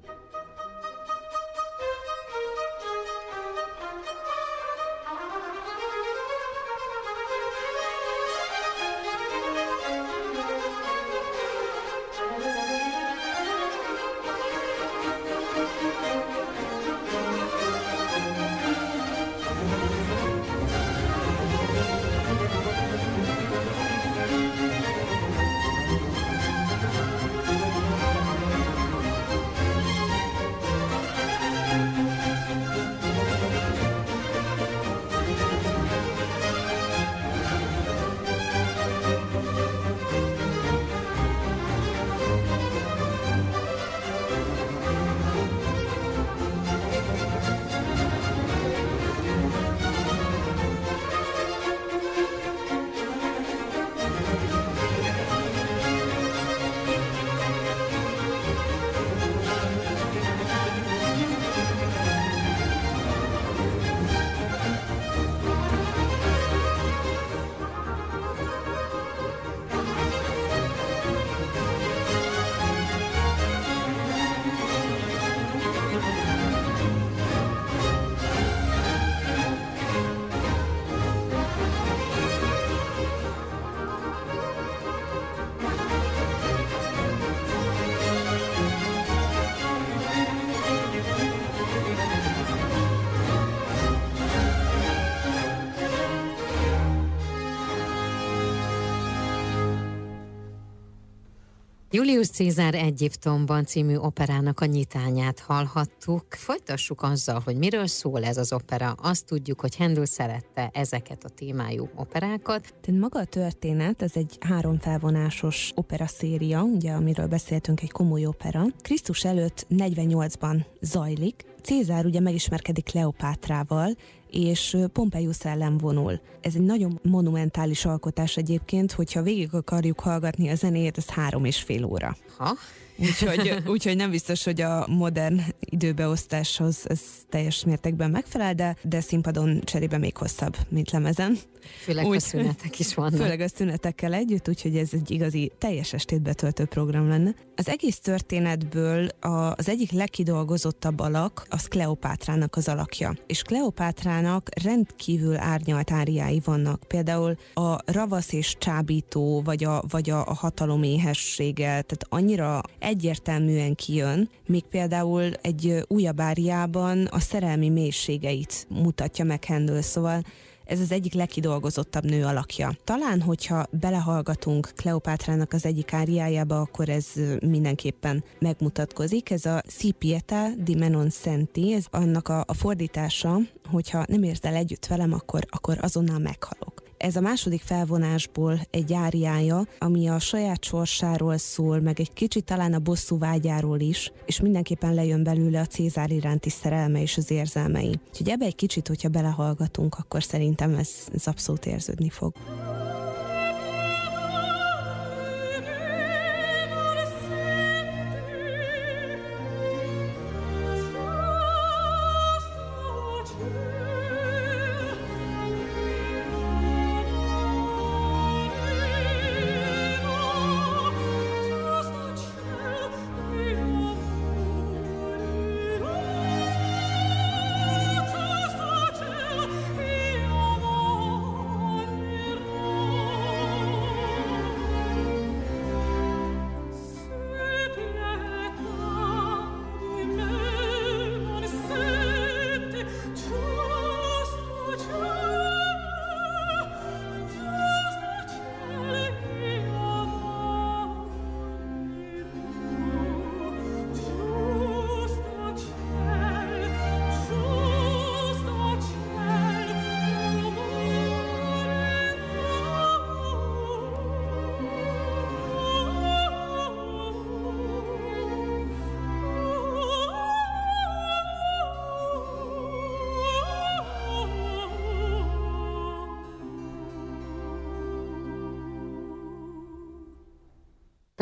Julius 101.95 102.27
Cézár 102.27 102.75
Egyiptomban 102.75 103.65
című 103.65 103.95
operának 103.95 104.59
a 104.59 104.65
nyitányát 104.65 105.39
hallhattuk. 105.39 106.25
Folytassuk 106.29 107.01
azzal, 107.01 107.41
hogy 107.45 107.57
miről 107.57 107.87
szól 107.87 108.23
ez 108.23 108.37
az 108.37 108.53
opera. 108.53 108.95
Azt 109.01 109.25
tudjuk, 109.25 109.59
hogy 109.59 109.75
Handel 109.75 110.05
szerette 110.05 110.69
ezeket 110.73 111.23
a 111.23 111.29
témájú 111.29 111.89
operákat. 111.95 112.73
Tehát 112.81 113.01
maga 113.01 113.19
a 113.19 113.25
történet, 113.25 114.01
ez 114.01 114.11
egy 114.13 114.37
három 114.39 114.79
felvonásos 114.79 115.71
opera 115.75 116.07
széria, 116.07 116.61
ugye, 116.61 116.91
amiről 116.91 117.27
beszéltünk, 117.27 117.81
egy 117.81 117.91
komoly 117.91 118.25
opera. 118.25 118.63
Krisztus 118.81 119.23
előtt 119.23 119.65
48-ban 119.69 120.65
zajlik, 120.81 121.45
Cézár 121.63 122.05
ugye 122.05 122.19
megismerkedik 122.19 122.85
Kleopátrával, 122.85 123.95
és 124.33 124.77
Pompeius 124.93 125.45
ellen 125.45 125.77
vonul. 125.77 126.19
Ez 126.41 126.55
egy 126.55 126.61
nagyon 126.61 126.99
monumentális 127.03 127.85
alkotás 127.85 128.37
egyébként, 128.37 128.91
hogyha 128.91 129.21
végig 129.21 129.53
akarjuk 129.53 129.99
hallgatni 129.99 130.49
a 130.49 130.55
zenét, 130.55 130.97
ez 130.97 131.09
három 131.09 131.45
és 131.45 131.61
fél 131.61 131.85
óra. 131.85 132.15
Ha? 132.37 132.57
Úgyhogy, 132.97 133.63
úgyhogy 133.67 133.95
nem 133.95 134.09
biztos, 134.09 134.43
hogy 134.43 134.61
a 134.61 134.85
modern 134.87 135.41
időbeosztáshoz 135.59 136.85
ez 136.89 137.01
teljes 137.29 137.65
mértékben 137.65 138.11
megfelel, 138.11 138.53
de, 138.53 138.75
de 138.81 139.01
színpadon 139.01 139.61
cserébe 139.63 139.97
még 139.97 140.17
hosszabb, 140.17 140.57
mint 140.69 140.91
lemezen. 140.91 141.37
Főleg 141.83 142.05
Úgy, 142.05 142.15
a 142.15 142.19
szünetek 142.19 142.79
is 142.79 142.93
vannak. 142.93 143.19
Főleg 143.19 143.39
a 143.39 143.47
szünetekkel 143.47 144.13
együtt, 144.13 144.49
úgyhogy 144.49 144.77
ez 144.77 144.89
egy 144.91 145.11
igazi 145.11 145.51
teljes 145.57 145.93
estét 145.93 146.21
betöltő 146.21 146.65
program 146.65 147.07
lenne. 147.07 147.35
Az 147.55 147.69
egész 147.69 147.99
történetből 147.99 149.07
a, 149.19 149.53
az 149.55 149.69
egyik 149.69 149.91
legkidolgozottabb 149.91 150.99
alak 150.99 151.45
az 151.49 151.67
Kleopátrának 151.67 152.55
az 152.55 152.67
alakja. 152.67 153.13
És 153.27 153.41
Kleopátrának 153.41 154.49
rendkívül 154.63 155.37
árnyalt 155.37 155.91
áriái 155.91 156.41
vannak. 156.45 156.83
Például 156.87 157.37
a 157.53 157.91
ravasz 157.91 158.31
és 158.31 158.55
csábító, 158.59 159.41
vagy 159.41 159.63
a, 159.63 159.83
vagy 159.89 160.09
a, 160.09 160.27
a 160.27 160.33
hataloméhessége, 160.33 161.65
tehát 161.65 162.05
annyira 162.09 162.61
egyértelműen 162.83 163.75
kijön, 163.75 164.29
míg 164.45 164.63
például 164.63 165.33
egy 165.41 165.85
újabb 165.87 166.21
áriában 166.21 167.05
a 167.05 167.19
szerelmi 167.19 167.69
mélységeit 167.69 168.65
mutatja 168.69 169.25
meg 169.25 169.45
Handel, 169.45 169.81
szóval 169.81 170.23
ez 170.65 170.79
az 170.79 170.91
egyik 170.91 171.13
legkidolgozottabb 171.13 172.03
nő 172.03 172.25
alakja. 172.25 172.77
Talán, 172.83 173.21
hogyha 173.21 173.65
belehallgatunk 173.71 174.71
Kleopátrának 174.75 175.53
az 175.53 175.65
egyik 175.65 175.93
áriájába, 175.93 176.59
akkor 176.59 176.89
ez 176.89 177.05
mindenképpen 177.45 178.23
megmutatkozik. 178.39 179.29
Ez 179.29 179.45
a 179.45 179.61
Si 179.67 179.91
Pieta 179.91 180.47
di 180.57 180.75
Menon 180.75 181.09
Senti, 181.09 181.73
ez 181.73 181.85
annak 181.91 182.27
a, 182.27 182.43
a 182.47 182.53
fordítása, 182.53 183.37
hogyha 183.69 184.05
nem 184.07 184.23
érzel 184.23 184.55
együtt 184.55 184.85
velem, 184.85 185.13
akkor, 185.13 185.45
akkor 185.49 185.77
azonnal 185.81 186.19
meghalok. 186.19 186.82
Ez 187.03 187.15
a 187.15 187.21
második 187.21 187.61
felvonásból 187.61 188.59
egy 188.69 188.93
áriája, 188.93 189.67
ami 189.79 190.07
a 190.07 190.19
saját 190.19 190.63
sorsáról 190.63 191.37
szól, 191.37 191.79
meg 191.79 191.99
egy 191.99 192.13
kicsit 192.13 192.43
talán 192.43 192.73
a 192.73 192.79
bosszú 192.79 193.17
vágyáról 193.17 193.79
is, 193.79 194.11
és 194.25 194.39
mindenképpen 194.39 194.93
lejön 194.93 195.23
belőle 195.23 195.59
a 195.59 195.65
Cézár 195.65 196.11
iránti 196.11 196.49
szerelme 196.49 197.01
és 197.01 197.17
az 197.17 197.31
érzelmei. 197.31 197.99
Úgyhogy 198.07 198.29
ebbe 198.29 198.45
egy 198.45 198.55
kicsit, 198.55 198.87
hogyha 198.87 199.09
belehallgatunk, 199.09 199.95
akkor 199.99 200.23
szerintem 200.23 200.75
ez, 200.75 200.89
ez 201.13 201.27
abszolút 201.27 201.65
érződni 201.65 202.09
fog. 202.09 202.33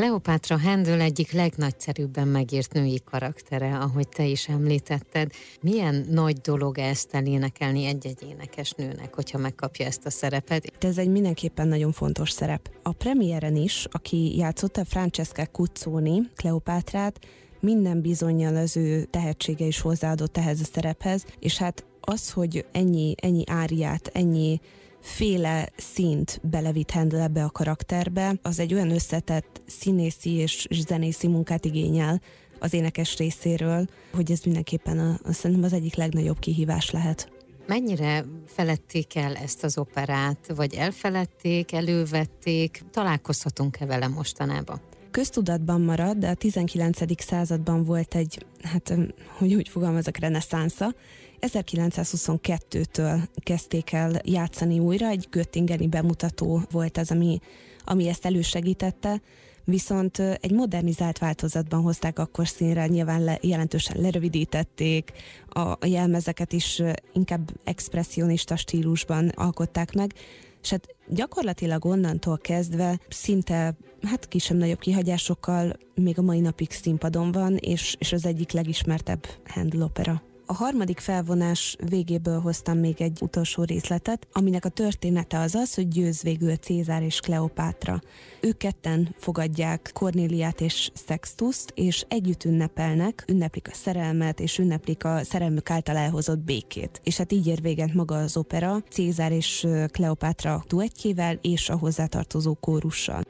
Kleopátra 0.02 0.60
Handel 0.60 1.02
egyik 1.02 1.32
legnagyszerűbben 1.32 2.28
megírt 2.28 2.74
női 2.74 3.02
karaktere, 3.06 3.78
ahogy 3.78 4.08
te 4.10 4.26
is 4.26 4.48
említetted. 4.48 5.32
Milyen 5.62 6.06
nagy 6.10 6.38
dolog 6.38 6.78
ezt 6.78 7.14
elénekelni 7.14 7.86
egy-egy 7.86 8.24
énekesnőnek, 8.30 9.16
hogyha 9.16 9.38
megkapja 9.38 9.86
ezt 9.86 10.06
a 10.06 10.10
szerepet? 10.10 10.74
Ez 10.80 10.98
egy 10.98 11.10
mindenképpen 11.10 11.68
nagyon 11.68 11.92
fontos 11.92 12.32
szerep. 12.32 12.70
A 12.84 12.92
premiéren 12.92 13.56
is, 13.56 13.88
aki 13.92 14.38
játszotta 14.38 14.86
Francesca 14.86 15.46
Cuzzoni, 15.46 16.22
Kleopátrát, 16.36 17.20
minden 17.60 18.02
bizonyal 18.02 18.56
az 18.56 18.78
ő 18.78 19.04
tehetsége 19.04 19.66
is 19.66 19.80
hozzáadott 19.80 20.38
ehhez 20.38 20.60
a 20.60 20.70
szerephez, 20.74 21.26
és 21.40 21.58
hát 21.58 21.86
az, 22.00 22.32
hogy 22.32 22.66
ennyi, 22.72 23.16
ennyi 23.22 23.44
áriát, 23.48 24.10
ennyi 24.14 24.60
féle 25.02 25.70
szint 25.78 26.40
belevitt 26.44 26.92
Handel 26.92 27.22
ebbe 27.22 27.44
a 27.44 27.50
karakterbe, 27.50 28.36
az 28.42 28.60
egy 28.60 28.74
olyan 28.74 28.92
összetett 28.92 29.62
színészi 29.66 30.32
és 30.32 30.68
zenészi 30.70 31.28
munkát 31.28 31.66
igényel 31.66 32.22
az 32.60 32.74
énekes 32.74 33.18
részéről, 33.18 33.88
hogy 34.14 34.32
ez 34.32 34.40
mindenképpen 34.44 35.00
a, 35.00 35.20
a, 35.24 35.34
szerintem 35.34 35.66
az 35.66 35.74
egyik 35.74 35.96
legnagyobb 35.96 36.40
kihívás 36.40 36.92
lehet. 36.92 37.32
Mennyire 37.68 38.26
felették 38.46 39.16
el 39.16 39.36
ezt 39.36 39.64
az 39.64 39.78
operát, 39.78 40.52
vagy 40.56 40.74
elfeledték, 40.74 41.72
elővették? 41.72 42.84
Találkozhatunk-e 42.92 43.86
vele 43.86 44.08
mostanában? 44.08 44.82
Köztudatban 45.12 45.82
marad, 45.82 46.18
de 46.18 46.30
a 46.30 46.34
19. 46.34 47.24
században 47.24 47.84
volt 47.84 48.16
egy, 48.16 48.46
hát 48.62 48.98
hogy 49.38 49.54
úgy 49.54 49.70
fogalmazok, 49.70 50.18
reneszánsza, 50.18 50.94
1922-től 51.42 53.28
kezdték 53.44 53.92
el 53.92 54.22
játszani 54.24 54.80
újra, 54.80 55.08
egy 55.08 55.28
Göttingeni 55.30 55.88
bemutató 55.88 56.62
volt 56.72 56.98
az, 56.98 57.12
ami, 57.12 57.40
ami 57.86 58.08
ezt 58.08 58.26
elősegítette, 58.26 59.22
viszont 59.64 60.20
egy 60.20 60.52
modernizált 60.52 61.18
változatban 61.18 61.82
hozták 61.82 62.20
akkor 62.20 62.48
színre, 62.48 62.88
nyilván 62.88 63.24
le, 63.24 63.38
jelentősen 63.42 64.02
lerövidítették, 64.02 65.12
a, 65.50 65.60
a 65.60 65.86
jelmezeket 65.86 66.54
is 66.54 66.82
inkább 67.14 67.52
expressionista 67.64 68.56
stílusban 68.56 69.28
alkották 69.28 69.94
meg, 69.94 70.14
és 70.62 70.70
hát 70.70 70.96
gyakorlatilag 71.08 71.86
onnantól 71.86 72.38
kezdve 72.38 73.00
szinte 73.10 73.76
hát 74.02 74.28
kisebb-nagyobb 74.28 74.80
kihagyásokkal 74.80 75.74
még 75.96 76.20
a 76.20 76.22
mai 76.22 76.40
napig 76.40 76.72
színpadon 76.72 77.32
van, 77.32 77.56
és, 77.56 77.96
és 78.00 78.12
az 78.12 78.26
egyik 78.26 78.52
legismertebb 78.52 79.28
Handel 79.46 79.82
opera. 79.82 80.22
A 80.46 80.54
harmadik 80.54 81.00
felvonás 81.00 81.76
végéből 81.90 82.40
hoztam 82.40 82.78
még 82.78 83.02
egy 83.02 83.18
utolsó 83.22 83.64
részletet, 83.64 84.28
aminek 84.32 84.66
a 84.66 84.70
története 84.70 85.40
az 85.40 85.56
az, 85.56 85.74
hogy 85.74 85.88
győz 85.88 86.22
végül 86.22 86.56
Cézár 86.56 87.04
és 87.04 87.20
Kleopátra. 87.20 88.02
Ők 88.42 88.58
ketten 88.58 89.16
fogadják 89.18 89.92
Kornéliát 89.94 90.62
és 90.62 90.92
Sextuszt, 91.08 91.72
és 91.76 92.06
együtt 92.08 92.44
ünnepelnek, 92.44 93.24
ünneplik 93.28 93.68
a 93.72 93.74
szerelmet, 93.74 94.40
és 94.40 94.58
ünneplik 94.58 95.04
a 95.04 95.24
szerelmük 95.24 95.70
által 95.70 95.98
elhozott 95.98 96.40
békét. 96.40 97.02
És 97.04 97.18
hát 97.18 97.32
így 97.32 97.48
ér 97.48 97.62
véget 97.62 97.94
maga 97.94 98.16
az 98.16 98.38
opera, 98.38 98.84
Cézár 98.90 99.32
és 99.32 99.68
Kleopátra 99.92 100.64
duettjével 100.68 101.40
és 101.42 101.70
a 101.70 101.78
hozzátartozó 101.78 102.54
kórussal. 102.54 103.22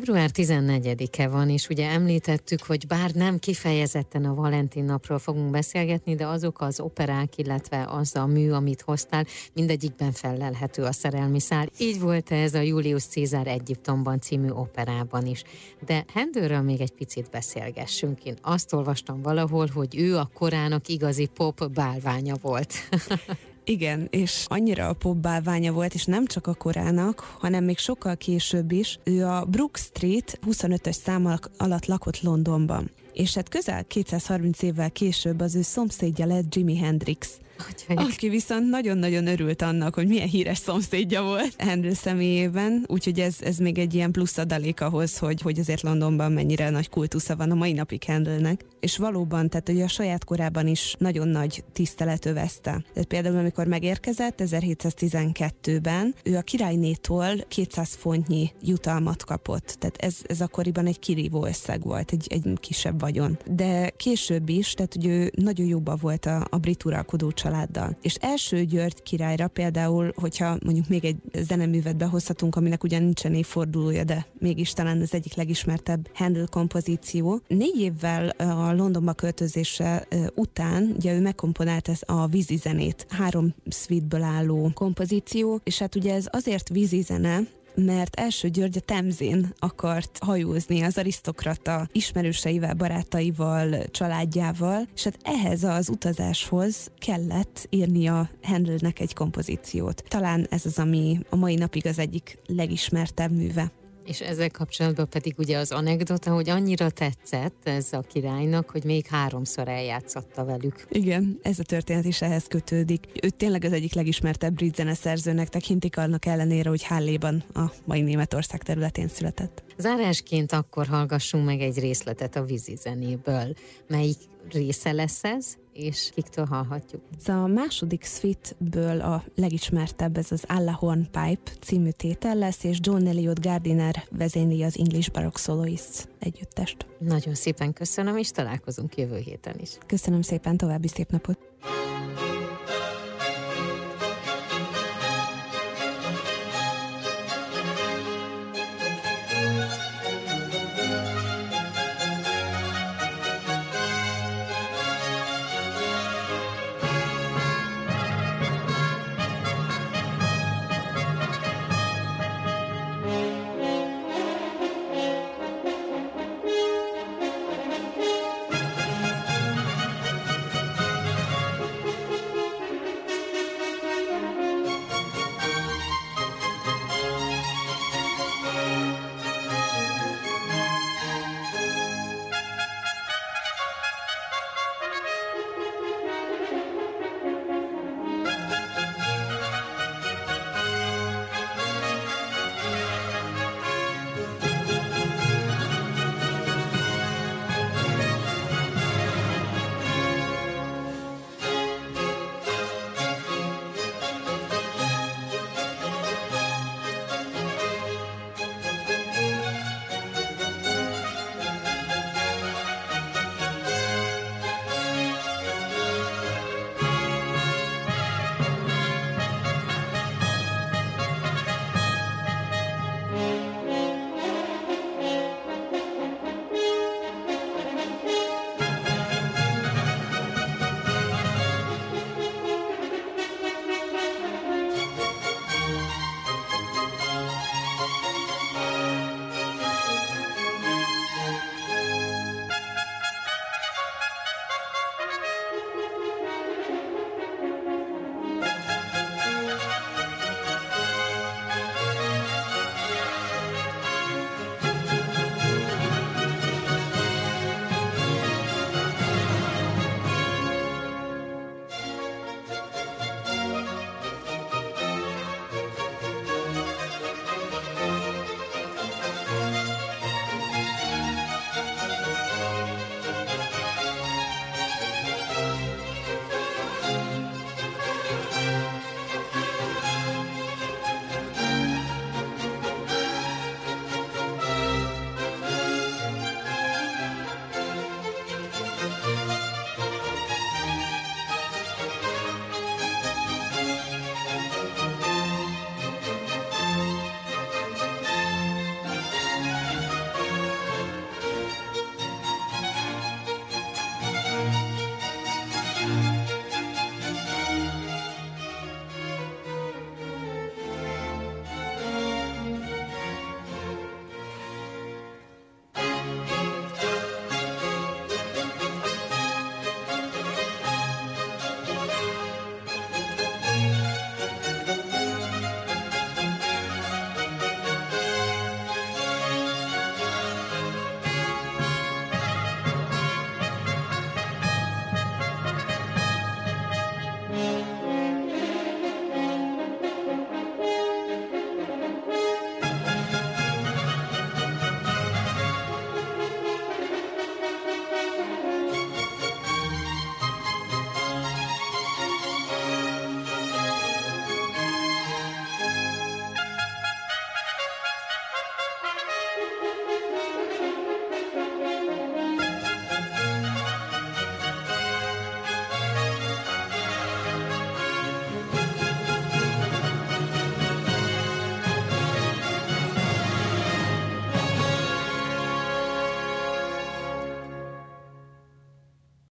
Február 0.00 0.30
14-e 0.34 1.28
van, 1.28 1.48
és 1.48 1.68
ugye 1.68 1.88
említettük, 1.88 2.62
hogy 2.62 2.86
bár 2.86 3.10
nem 3.10 3.38
kifejezetten 3.38 4.24
a 4.24 4.34
Valentin 4.34 4.84
napról 4.84 5.18
fogunk 5.18 5.50
beszélgetni, 5.50 6.14
de 6.14 6.26
azok 6.26 6.60
az 6.60 6.80
operák, 6.80 7.38
illetve 7.38 7.86
az 7.88 8.16
a 8.16 8.26
mű, 8.26 8.50
amit 8.50 8.80
hoztál, 8.80 9.26
mindegyikben 9.52 10.12
fellelhető 10.12 10.82
a 10.82 10.92
szerelmi 10.92 11.40
szál. 11.40 11.68
Így 11.78 12.00
volt 12.00 12.30
ez 12.30 12.54
a 12.54 12.60
Julius 12.60 13.04
Caesar 13.04 13.46
Egyiptomban 13.46 14.20
című 14.20 14.50
operában 14.50 15.26
is. 15.26 15.42
De 15.86 16.04
Hendőről 16.12 16.60
még 16.60 16.80
egy 16.80 16.92
picit 16.92 17.30
beszélgessünk. 17.30 18.24
Én 18.24 18.36
azt 18.42 18.72
olvastam 18.72 19.22
valahol, 19.22 19.68
hogy 19.74 19.98
ő 19.98 20.16
a 20.16 20.30
korának 20.34 20.88
igazi 20.88 21.26
pop 21.26 21.70
bálványa 21.72 22.34
volt. 22.40 22.74
Igen, 23.70 24.06
és 24.10 24.44
annyira 24.48 24.88
a 24.88 24.92
pop 24.92 25.16
bálványa 25.16 25.72
volt, 25.72 25.94
és 25.94 26.04
nem 26.04 26.26
csak 26.26 26.46
a 26.46 26.54
korának, 26.54 27.36
hanem 27.38 27.64
még 27.64 27.78
sokkal 27.78 28.16
később 28.16 28.72
is. 28.72 28.98
Ő 29.04 29.26
a 29.26 29.44
Brook 29.44 29.76
Street 29.76 30.38
25-ös 30.46 30.92
szám 30.92 31.38
alatt 31.56 31.86
lakott 31.86 32.20
Londonban. 32.20 32.90
És 33.12 33.34
hát 33.34 33.48
közel 33.48 33.84
230 33.84 34.62
évvel 34.62 34.90
később 34.90 35.40
az 35.40 35.54
ő 35.54 35.62
szomszédja 35.62 36.26
lett 36.26 36.54
Jimi 36.54 36.76
Hendrix 36.76 37.38
Úgyhogy... 37.68 37.96
Aki 37.96 38.28
viszont 38.28 38.68
nagyon-nagyon 38.68 39.26
örült 39.26 39.62
annak, 39.62 39.94
hogy 39.94 40.06
milyen 40.06 40.28
híres 40.28 40.58
szomszédja 40.58 41.22
volt 41.22 41.54
Handel 41.58 41.94
személyében, 41.94 42.84
úgyhogy 42.86 43.20
ez, 43.20 43.36
ez 43.40 43.56
még 43.56 43.78
egy 43.78 43.94
ilyen 43.94 44.10
plusz 44.10 44.38
adalék 44.38 44.80
ahhoz, 44.80 45.18
hogy, 45.18 45.40
hogy 45.40 45.58
azért 45.58 45.82
Londonban 45.82 46.32
mennyire 46.32 46.70
nagy 46.70 46.88
kultusza 46.88 47.36
van 47.36 47.50
a 47.50 47.54
mai 47.54 47.72
napig 47.72 48.04
Handelnek. 48.04 48.64
És 48.80 48.96
valóban, 48.96 49.48
tehát 49.48 49.68
ugye 49.68 49.84
a 49.84 49.88
saját 49.88 50.24
korában 50.24 50.66
is 50.66 50.94
nagyon 50.98 51.28
nagy 51.28 51.64
tisztelet 51.72 52.26
övezte. 52.26 52.84
Tehát 52.92 53.08
például, 53.08 53.38
amikor 53.38 53.66
megérkezett 53.66 54.42
1712-ben, 54.44 56.14
ő 56.24 56.36
a 56.36 56.42
királynétól 56.42 57.36
200 57.48 57.94
fontnyi 57.94 58.50
jutalmat 58.62 59.24
kapott. 59.24 59.76
Tehát 59.78 59.96
ez, 59.96 60.16
ez 60.22 60.40
akkoriban 60.40 60.86
egy 60.86 60.98
kirívó 60.98 61.46
összeg 61.46 61.82
volt, 61.82 62.12
egy, 62.12 62.26
egy 62.30 62.58
kisebb 62.60 63.00
vagyon. 63.00 63.38
De 63.46 63.90
később 63.90 64.48
is, 64.48 64.72
tehát 64.72 64.94
hogy 64.94 65.06
ő 65.06 65.32
nagyon 65.34 65.66
jóban 65.66 65.98
volt 66.00 66.26
a, 66.26 66.46
a 66.50 66.58
brit 66.58 66.84
uralkodó 66.84 67.30
családdal. 67.50 67.96
És 68.02 68.14
első 68.14 68.64
György 68.64 69.02
királyra 69.02 69.48
például, 69.48 70.12
hogyha 70.16 70.58
mondjuk 70.64 70.88
még 70.88 71.04
egy 71.04 71.16
zeneművet 71.32 71.96
behozhatunk, 71.96 72.56
aminek 72.56 72.84
ugyan 72.84 73.02
nincsen 73.02 73.34
évfordulója, 73.34 74.04
de 74.04 74.26
mégis 74.38 74.72
talán 74.72 75.00
az 75.00 75.14
egyik 75.14 75.34
legismertebb 75.34 76.08
Handel 76.14 76.46
kompozíció. 76.50 77.40
Négy 77.48 77.80
évvel 77.80 78.28
a 78.28 78.72
Londonba 78.72 79.12
költözése 79.12 80.06
után, 80.34 80.94
ugye 80.96 81.14
ő 81.14 81.20
megkomponált 81.20 81.88
ez 81.88 82.00
a 82.06 82.26
vízi 82.26 82.56
zenét, 82.56 83.06
három 83.08 83.54
suiteből 83.70 84.22
álló 84.22 84.70
kompozíció, 84.74 85.60
és 85.64 85.78
hát 85.78 85.94
ugye 85.94 86.14
ez 86.14 86.26
azért 86.30 86.68
vízi 86.68 87.00
zene, 87.00 87.40
mert 87.74 88.20
első 88.20 88.48
György 88.48 88.76
a 88.76 88.80
Temzén 88.80 89.54
akart 89.58 90.18
hajózni 90.20 90.82
az 90.82 90.98
arisztokrata 90.98 91.88
ismerőseivel, 91.92 92.74
barátaival, 92.74 93.84
családjával, 93.90 94.88
és 94.94 95.04
hát 95.04 95.18
ehhez 95.22 95.64
az 95.64 95.88
utazáshoz 95.88 96.90
kellett 96.98 97.66
írnia 97.70 98.30
Handelnek 98.42 99.00
egy 99.00 99.14
kompozíciót. 99.14 100.04
Talán 100.08 100.46
ez 100.50 100.66
az, 100.66 100.78
ami 100.78 101.20
a 101.30 101.36
mai 101.36 101.54
napig 101.54 101.86
az 101.86 101.98
egyik 101.98 102.38
legismertebb 102.46 103.32
műve. 103.32 103.72
És 104.10 104.20
ezzel 104.20 104.50
kapcsolatban 104.50 105.08
pedig 105.08 105.34
ugye 105.38 105.58
az 105.58 105.72
anekdota, 105.72 106.32
hogy 106.32 106.48
annyira 106.48 106.90
tetszett 106.90 107.68
ez 107.68 107.92
a 107.92 108.00
királynak, 108.00 108.70
hogy 108.70 108.84
még 108.84 109.06
háromszor 109.06 109.68
eljátszotta 109.68 110.44
velük. 110.44 110.86
Igen, 110.88 111.38
ez 111.42 111.58
a 111.58 111.62
történet 111.62 112.04
is 112.04 112.22
ehhez 112.22 112.44
kötődik. 112.48 113.06
Ő 113.22 113.28
tényleg 113.28 113.64
az 113.64 113.72
egyik 113.72 113.94
legismertebb 113.94 114.54
brit 114.54 114.74
zeneszerzőnek 114.74 115.48
tekintik 115.48 115.96
annak 115.96 116.26
ellenére, 116.26 116.68
hogy 116.68 116.84
Halléban 116.84 117.44
a 117.54 117.64
mai 117.84 118.00
Németország 118.00 118.62
területén 118.62 119.08
született. 119.08 119.62
Zárásként 119.78 120.52
akkor 120.52 120.86
hallgassunk 120.86 121.44
meg 121.44 121.60
egy 121.60 121.78
részletet 121.78 122.36
a 122.36 122.44
vízi 122.44 122.76
zenéből. 122.76 123.54
Melyik 123.88 124.18
része 124.48 124.92
lesz 124.92 125.24
ez? 125.24 125.56
És 125.72 126.10
kiktől 126.14 126.44
hallhatjuk? 126.44 127.02
Ez 127.18 127.28
a 127.28 127.46
második 127.46 128.04
suite-ből 128.04 129.00
a 129.00 129.24
legismertebb, 129.34 130.16
ez 130.16 130.32
az 130.32 130.44
Alla 130.48 130.74
Hornpipe 130.74 131.50
című 131.60 131.90
tétel 131.90 132.36
lesz, 132.36 132.64
és 132.64 132.78
John 132.80 133.06
Elliot 133.06 133.40
Gardiner 133.40 134.04
vezényli 134.10 134.62
az 134.62 134.78
English 134.78 135.10
Baroque 135.12 135.42
Soloists 135.42 136.04
együttest. 136.18 136.86
Nagyon 136.98 137.34
szépen 137.34 137.72
köszönöm, 137.72 138.16
és 138.16 138.30
találkozunk 138.30 138.96
jövő 138.96 139.16
héten 139.18 139.54
is. 139.60 139.70
Köszönöm 139.86 140.22
szépen, 140.22 140.56
további 140.56 140.88
szép 140.88 141.10
napot! 141.10 141.38